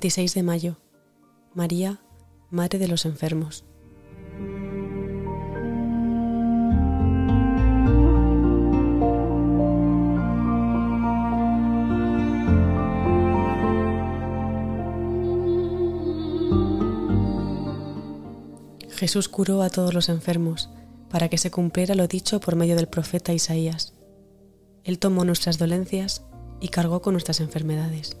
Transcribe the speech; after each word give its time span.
26 0.00 0.32
de 0.32 0.42
mayo. 0.42 0.76
María, 1.52 2.00
Madre 2.48 2.78
de 2.78 2.88
los 2.88 3.04
Enfermos. 3.04 3.66
Jesús 18.96 19.28
curó 19.28 19.60
a 19.60 19.68
todos 19.68 19.92
los 19.92 20.08
enfermos 20.08 20.70
para 21.10 21.28
que 21.28 21.36
se 21.36 21.50
cumpliera 21.50 21.94
lo 21.94 22.06
dicho 22.06 22.40
por 22.40 22.56
medio 22.56 22.74
del 22.74 22.88
profeta 22.88 23.34
Isaías. 23.34 23.92
Él 24.82 24.98
tomó 24.98 25.26
nuestras 25.26 25.58
dolencias 25.58 26.24
y 26.58 26.68
cargó 26.68 27.02
con 27.02 27.12
nuestras 27.12 27.40
enfermedades. 27.40 28.16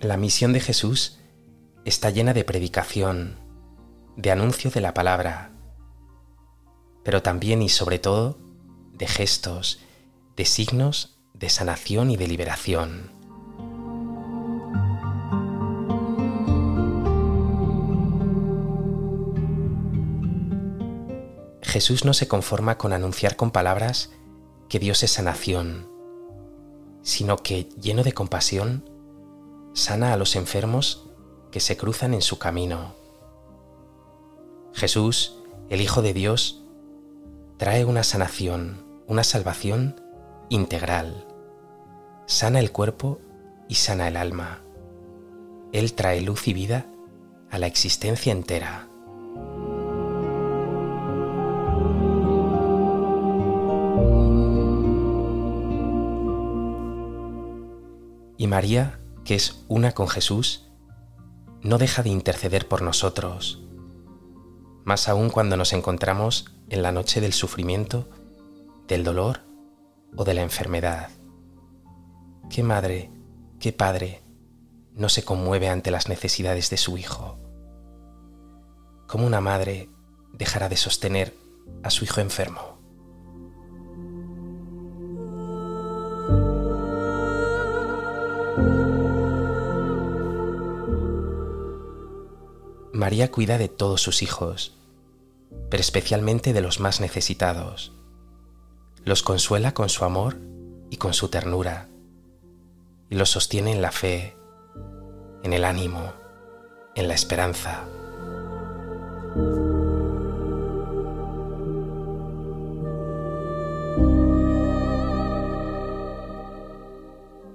La 0.00 0.16
misión 0.16 0.52
de 0.52 0.60
Jesús 0.60 1.18
está 1.84 2.10
llena 2.10 2.34
de 2.34 2.44
predicación, 2.44 3.38
de 4.16 4.30
anuncio 4.30 4.70
de 4.70 4.80
la 4.80 4.94
palabra, 4.94 5.52
pero 7.04 7.22
también 7.22 7.62
y 7.62 7.68
sobre 7.68 7.98
todo 7.98 8.38
de 8.92 9.06
gestos, 9.06 9.80
de 10.36 10.44
signos 10.44 11.12
de 11.42 11.48
sanación 11.48 12.10
y 12.10 12.16
de 12.16 12.28
liberación. 12.28 13.21
Jesús 21.72 22.04
no 22.04 22.12
se 22.12 22.28
conforma 22.28 22.76
con 22.76 22.92
anunciar 22.92 23.34
con 23.34 23.50
palabras 23.50 24.10
que 24.68 24.78
Dios 24.78 25.02
es 25.04 25.12
sanación, 25.12 25.88
sino 27.00 27.38
que, 27.38 27.66
lleno 27.80 28.02
de 28.02 28.12
compasión, 28.12 28.90
sana 29.72 30.12
a 30.12 30.18
los 30.18 30.36
enfermos 30.36 31.08
que 31.50 31.60
se 31.60 31.78
cruzan 31.78 32.12
en 32.12 32.20
su 32.20 32.38
camino. 32.38 32.94
Jesús, 34.74 35.38
el 35.70 35.80
Hijo 35.80 36.02
de 36.02 36.12
Dios, 36.12 36.62
trae 37.56 37.86
una 37.86 38.02
sanación, 38.02 38.84
una 39.06 39.24
salvación 39.24 39.98
integral. 40.50 41.26
Sana 42.26 42.60
el 42.60 42.70
cuerpo 42.70 43.18
y 43.66 43.76
sana 43.76 44.08
el 44.08 44.18
alma. 44.18 44.60
Él 45.72 45.94
trae 45.94 46.20
luz 46.20 46.48
y 46.48 46.52
vida 46.52 46.84
a 47.50 47.58
la 47.58 47.66
existencia 47.66 48.30
entera. 48.30 48.90
María 58.52 59.00
que 59.24 59.34
es 59.34 59.64
una 59.68 59.92
con 59.92 60.08
Jesús, 60.08 60.70
no 61.62 61.78
deja 61.78 62.02
de 62.02 62.10
interceder 62.10 62.68
por 62.68 62.82
nosotros, 62.82 63.62
más 64.84 65.08
aún 65.08 65.30
cuando 65.30 65.56
nos 65.56 65.72
encontramos 65.72 66.52
en 66.68 66.82
la 66.82 66.92
noche 66.92 67.22
del 67.22 67.32
sufrimiento, 67.32 68.10
del 68.88 69.04
dolor 69.04 69.40
o 70.18 70.24
de 70.24 70.34
la 70.34 70.42
enfermedad. 70.42 71.08
¿Qué 72.50 72.62
madre, 72.62 73.10
qué 73.58 73.72
padre 73.72 74.22
no 74.92 75.08
se 75.08 75.24
conmueve 75.24 75.70
ante 75.70 75.90
las 75.90 76.10
necesidades 76.10 76.68
de 76.68 76.76
su 76.76 76.98
hijo? 76.98 77.38
¿Cómo 79.08 79.26
una 79.26 79.40
madre 79.40 79.88
dejará 80.34 80.68
de 80.68 80.76
sostener 80.76 81.34
a 81.82 81.88
su 81.88 82.04
hijo 82.04 82.20
enfermo? 82.20 82.81
María 92.92 93.30
cuida 93.30 93.58
de 93.58 93.68
todos 93.68 94.00
sus 94.00 94.22
hijos, 94.22 94.76
pero 95.70 95.80
especialmente 95.80 96.52
de 96.52 96.60
los 96.60 96.78
más 96.78 97.00
necesitados. 97.00 97.92
Los 99.04 99.22
consuela 99.22 99.74
con 99.74 99.88
su 99.88 100.04
amor 100.04 100.36
y 100.90 100.98
con 100.98 101.12
su 101.12 101.28
ternura, 101.28 101.88
y 103.10 103.16
los 103.16 103.30
sostiene 103.30 103.72
en 103.72 103.82
la 103.82 103.90
fe, 103.90 104.36
en 105.42 105.52
el 105.52 105.64
ánimo, 105.64 106.12
en 106.94 107.08
la 107.08 107.14
esperanza. 107.14 107.84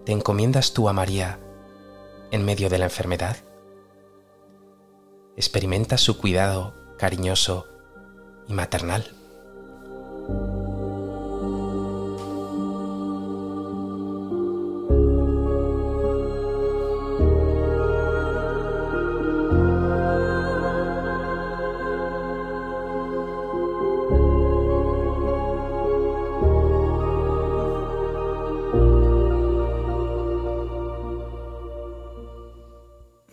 ¿Te 0.07 0.13
encomiendas 0.13 0.72
tú 0.72 0.88
a 0.88 0.94
María 0.94 1.38
en 2.31 2.45
medio 2.45 2.69
de 2.69 2.78
la 2.78 2.85
enfermedad? 2.85 3.35
experimenta 5.35 5.97
su 5.97 6.18
cuidado 6.18 6.73
cariñoso 6.97 7.68
y 8.47 8.53
maternal. 8.53 9.16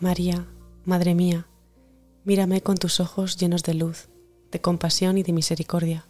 María, 0.05 0.45
Madre 0.83 1.15
mía, 1.15 1.47
Mírame 2.25 2.61
con 2.61 2.77
tus 2.77 2.99
ojos 2.99 3.37
llenos 3.37 3.63
de 3.63 3.73
luz, 3.73 4.09
de 4.51 4.61
compasión 4.61 5.17
y 5.17 5.23
de 5.23 5.33
misericordia. 5.33 6.05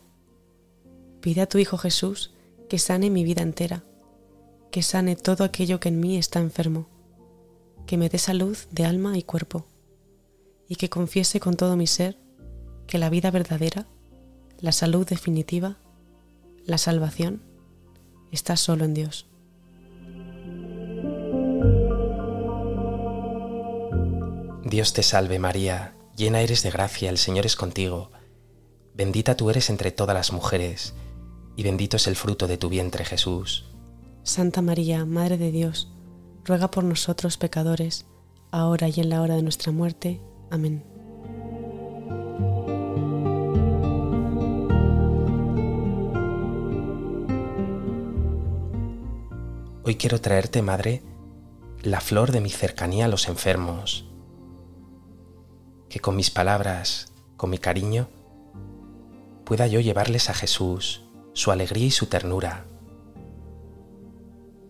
Pide 1.21 1.39
a 1.39 1.45
tu 1.45 1.59
Hijo 1.59 1.77
Jesús 1.77 2.33
que 2.67 2.77
sane 2.77 3.09
mi 3.09 3.23
vida 3.23 3.41
entera, 3.41 3.85
que 4.69 4.83
sane 4.83 5.15
todo 5.15 5.45
aquello 5.45 5.79
que 5.79 5.87
en 5.87 6.01
mí 6.01 6.17
está 6.17 6.41
enfermo, 6.41 6.89
que 7.87 7.95
me 7.95 8.09
dé 8.09 8.17
salud 8.17 8.57
de 8.69 8.83
alma 8.83 9.17
y 9.17 9.23
cuerpo, 9.23 9.65
y 10.67 10.75
que 10.75 10.89
confiese 10.89 11.39
con 11.39 11.55
todo 11.55 11.77
mi 11.77 11.87
ser 11.87 12.17
que 12.87 12.97
la 12.97 13.09
vida 13.09 13.31
verdadera, 13.31 13.87
la 14.59 14.73
salud 14.73 15.07
definitiva, 15.07 15.77
la 16.65 16.77
salvación, 16.77 17.41
está 18.29 18.57
solo 18.57 18.83
en 18.83 18.93
Dios. 18.93 19.25
Dios 24.65 24.93
te 24.93 25.03
salve 25.03 25.37
María 25.37 25.93
llena 26.17 26.41
eres 26.41 26.63
de 26.63 26.71
gracia, 26.71 27.11
el 27.11 27.19
Señor 27.19 27.45
es 27.45 27.55
contigo, 27.55 28.09
bendita 28.95 29.37
tú 29.37 29.51
eres 29.51 29.69
entre 29.69 29.91
todas 29.91 30.15
las 30.15 30.33
mujeres, 30.33 30.95
y 31.55 31.61
bendito 31.61 31.97
es 31.97 32.07
el 32.07 32.15
fruto 32.15 32.47
de 32.47 32.57
tu 32.57 32.67
vientre 32.67 33.05
Jesús. 33.05 33.65
Santa 34.23 34.63
María, 34.63 35.05
Madre 35.05 35.37
de 35.37 35.51
Dios, 35.51 35.91
ruega 36.43 36.71
por 36.71 36.83
nosotros 36.83 37.37
pecadores, 37.37 38.07
ahora 38.49 38.89
y 38.89 38.99
en 38.99 39.09
la 39.09 39.21
hora 39.21 39.35
de 39.35 39.43
nuestra 39.43 39.71
muerte. 39.71 40.19
Amén. 40.49 40.83
Hoy 49.83 49.95
quiero 49.97 50.19
traerte, 50.19 50.63
Madre, 50.63 51.03
la 51.83 52.01
flor 52.01 52.31
de 52.31 52.41
mi 52.41 52.49
cercanía 52.49 53.05
a 53.05 53.09
los 53.09 53.27
enfermos, 53.27 54.09
que 55.95 56.01
con 56.01 56.17
mis 56.17 56.29
palabras, 56.29 57.13
con 57.37 57.49
mi 57.49 57.57
cariño, 57.57 58.09
pueda 59.45 59.65
yo 59.65 59.79
llevarles 59.79 60.29
a 60.29 60.33
Jesús 60.33 61.03
su 61.31 61.51
alegría 61.51 61.85
y 61.85 61.91
su 61.91 62.07
ternura. 62.07 62.65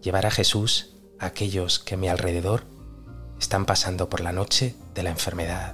Llevar 0.04 0.28
a 0.28 0.30
Jesús 0.30 0.98
a 1.18 1.26
aquellos 1.26 1.80
que 1.80 1.96
a 1.96 1.98
mi 1.98 2.10
alrededor 2.10 2.66
están 3.40 3.66
pasando 3.66 4.08
por 4.08 4.22
la 4.22 4.34
noche 4.34 4.76
de 4.94 5.02
la 5.02 5.10
enfermedad. 5.10 5.74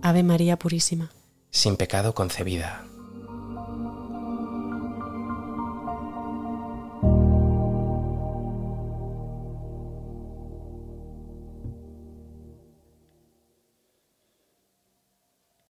Ave 0.00 0.22
María 0.22 0.58
Purísima. 0.58 1.10
Sin 1.50 1.76
pecado 1.76 2.14
concebida. 2.14 2.86